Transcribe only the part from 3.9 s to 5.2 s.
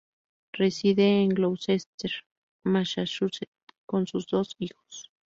sus dos hijos.